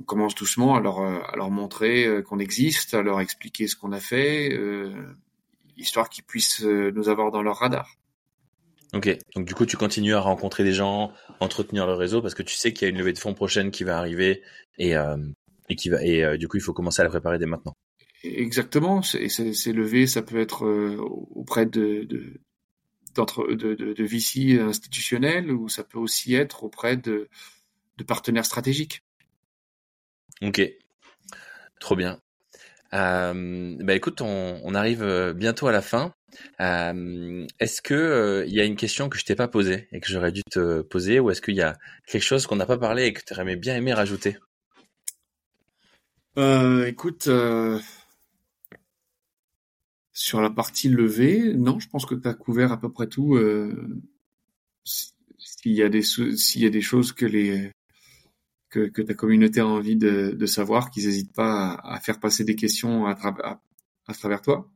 [0.00, 3.76] on commence doucement à leur, à leur montrer euh, qu'on existe, à leur expliquer ce
[3.76, 4.92] qu'on a fait, euh,
[5.76, 7.90] histoire qu'ils puissent euh, nous avoir dans leur radar.
[8.94, 12.42] Ok, donc du coup, tu continues à rencontrer des gens, entretenir le réseau parce que
[12.42, 14.42] tu sais qu'il y a une levée de fonds prochaine qui va arriver
[14.78, 14.94] et,
[15.68, 17.76] et qui va et du coup, il faut commencer à la préparer dès maintenant.
[18.24, 20.66] Exactement, ces, ces levées, ça peut être
[21.34, 22.40] auprès de, de,
[23.14, 27.28] de, de, de VC institutionnels ou ça peut aussi être auprès de,
[27.96, 29.02] de partenaires stratégiques.
[30.42, 30.62] Ok,
[31.80, 32.20] trop bien.
[32.94, 36.14] Euh, bah écoute, on, on, arrive euh, bientôt à la fin.
[36.60, 40.08] Euh, est-ce que euh, y a une question que je t'ai pas posée et que
[40.08, 43.06] j'aurais dû te poser, ou est-ce qu'il y a quelque chose qu'on n'a pas parlé
[43.06, 44.36] et que tu aurais bien aimé rajouter?
[46.36, 47.28] Euh, Écoute,
[50.12, 53.36] sur la partie levée, non, je pense que tu as couvert à peu près tout.
[53.36, 54.02] Euh,
[54.84, 56.02] s'il y a des
[56.80, 62.56] choses que ta communauté a envie de, savoir, qu'ils n'hésitent pas à, faire passer des
[62.56, 63.14] questions à
[64.14, 64.70] travers toi.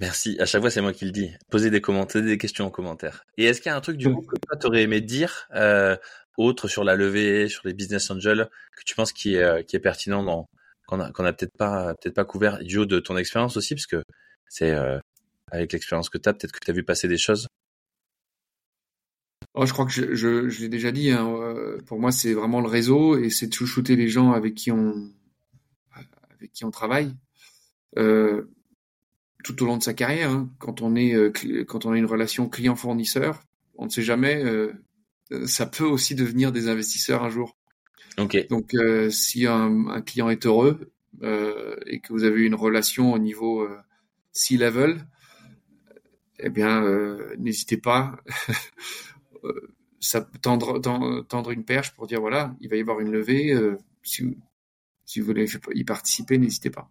[0.00, 0.36] Merci.
[0.40, 1.30] À chaque fois, c'est moi qui le dis.
[1.50, 3.26] Posez des commentaires, des questions en commentaire.
[3.36, 5.94] Et est-ce qu'il y a un truc du coup que toi t'aurais aimé dire euh,
[6.38, 9.76] autre sur la levée, sur les business angels, que tu penses qui est euh, qui
[9.76, 10.48] est pertinent dans
[10.86, 13.74] qu'on a qu'on a peut-être pas peut-être pas couvert du haut de ton expérience aussi,
[13.74, 14.02] parce que
[14.48, 14.98] c'est euh,
[15.50, 17.46] avec l'expérience que tu as, peut-être que tu as vu passer des choses?
[19.52, 21.10] Oh, je crois que je, je, je l'ai déjà dit.
[21.10, 24.54] Hein, euh, pour moi, c'est vraiment le réseau et c'est de chouchouter les gens avec
[24.54, 25.12] qui on
[26.30, 27.14] avec qui on travaille
[27.98, 28.48] euh,
[29.42, 30.30] tout au long de sa carrière.
[30.30, 30.50] Hein.
[30.58, 31.32] Quand on est euh,
[31.64, 33.42] quand on a une relation client-fournisseur,
[33.76, 34.42] on ne sait jamais.
[34.44, 34.72] Euh,
[35.46, 37.56] ça peut aussi devenir des investisseurs un jour.
[38.18, 38.48] Ok.
[38.48, 38.74] Donc,
[39.10, 40.90] si un, un, client est heureux
[41.22, 43.68] et que vous avez une relation au niveau
[44.32, 45.06] C-level,
[46.40, 46.84] eh bien,
[47.38, 48.16] n'hésitez pas
[49.44, 50.80] Euh, ça tendre,
[51.28, 53.52] tendre une perche pour dire voilà, il va y avoir une levée.
[53.52, 54.36] Euh, si,
[55.04, 56.90] si vous voulez y participer, n'hésitez pas.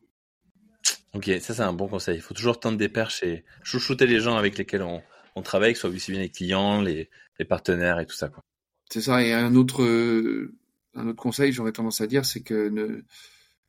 [1.14, 2.16] Ok, ça c'est un bon conseil.
[2.16, 5.02] Il faut toujours tendre des perches et chouchouter les gens avec lesquels on,
[5.36, 8.30] on travaille, que ce soit aussi bien les clients, les, les partenaires et tout ça.
[8.90, 9.24] C'est ça.
[9.24, 9.84] Et un autre,
[10.96, 13.02] un autre conseil, j'aurais tendance à dire, c'est que ne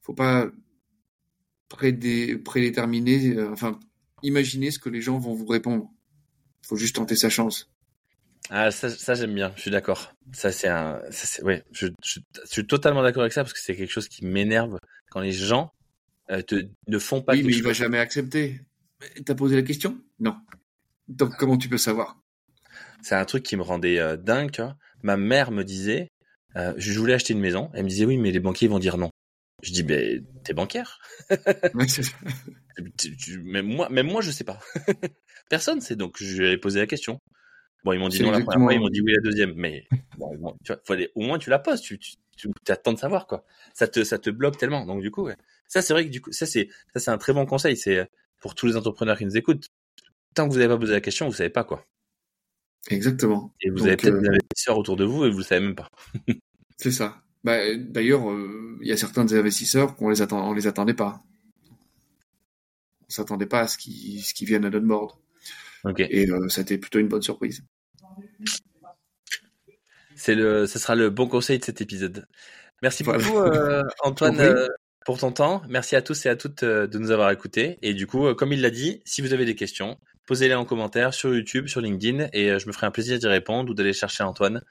[0.02, 0.50] faut pas
[1.68, 3.78] prédé, prédéterminer, euh, enfin,
[4.22, 5.88] imaginer ce que les gens vont vous répondre.
[6.64, 7.70] Il faut juste tenter sa chance.
[8.50, 10.12] Ah, ça, ça j'aime bien, je suis d'accord.
[10.32, 11.00] Ça, c'est un.
[11.10, 14.24] Ça, ouais, je, je, suis totalement d'accord avec ça parce que c'est quelque chose qui
[14.24, 14.78] m'énerve
[15.10, 15.79] quand les gens euh,
[16.46, 17.32] te, ne font pas.
[17.32, 18.60] Oui, mais il va jamais accepter.
[19.24, 19.98] T'as posé la question?
[20.18, 20.36] Non.
[21.08, 22.20] Donc, comment tu peux savoir?
[23.02, 24.50] C'est un truc qui me rendait euh, dingue.
[24.50, 24.76] Tu vois.
[25.02, 26.08] Ma mère me disait
[26.56, 27.70] euh, Je voulais acheter une maison.
[27.74, 29.10] Elle me disait Oui, mais les banquiers vont dire non.
[29.62, 31.00] Je dis Ben, t'es banquière
[33.42, 34.58] mais moi, même moi, je sais pas.
[35.50, 35.96] Personne sait.
[35.96, 37.20] Donc, je lui ai posé la question.
[37.84, 39.86] Bon, ils m'ont dit non la première fois, ils m'ont dit oui la deuxième, mais
[40.18, 42.98] bon, tu vois, faut aller, au moins tu la poses, tu, tu, tu attends de
[42.98, 43.44] savoir quoi.
[43.74, 44.86] Ça te, ça te bloque tellement.
[44.86, 45.36] Donc du coup, ouais.
[45.68, 47.76] ça c'est vrai que du coup, ça c'est, ça c'est un très bon conseil.
[47.76, 48.08] C'est
[48.40, 49.68] pour tous les entrepreneurs qui nous écoutent.
[50.34, 51.86] Tant que vous n'avez pas posé la question, vous savez pas quoi.
[52.88, 53.54] Exactement.
[53.60, 54.20] Et vous avez peut-être euh...
[54.20, 55.90] des investisseurs autour de vous et vous le savez même pas.
[56.76, 57.22] c'est ça.
[57.44, 60.94] Bah, d'ailleurs, euh, il y a certains des investisseurs qu'on les attend, on les attendait
[60.94, 61.22] pas.
[63.02, 65.12] On s'attendait pas à ce qu'ils, ce qui viennent à notre board.
[65.98, 67.64] Et euh, ça a été plutôt une bonne surprise.
[70.20, 72.26] C'est le, ce sera le bon conseil de cet épisode.
[72.82, 74.68] Merci beaucoup euh, Antoine euh,
[75.06, 75.62] pour ton temps.
[75.66, 77.78] Merci à tous et à toutes euh, de nous avoir écoutés.
[77.80, 81.14] Et du coup, comme il l'a dit, si vous avez des questions, posez-les en commentaire
[81.14, 84.22] sur YouTube, sur LinkedIn, et je me ferai un plaisir d'y répondre ou d'aller chercher
[84.22, 84.62] Antoine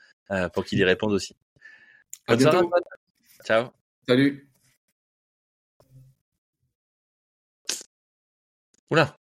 [0.54, 1.36] pour qu'il y réponde aussi.
[2.28, 2.84] Bonne soirée Antoine.
[3.44, 3.70] Ciao.
[4.08, 4.48] Salut.
[8.92, 9.19] Oula.